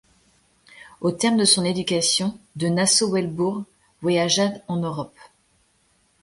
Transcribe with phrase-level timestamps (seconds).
[1.01, 3.65] Au terme de son éducation, de Nassau-Weilbourg
[4.01, 5.15] voyagea en Europe.